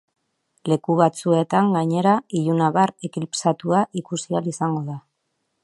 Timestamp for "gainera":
1.75-2.15